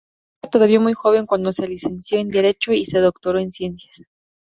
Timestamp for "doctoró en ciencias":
2.97-4.01